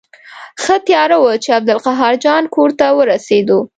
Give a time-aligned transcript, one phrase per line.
[0.61, 3.59] ښه تیاره وه چې عبدالقاهر جان کور ته ورسېدو.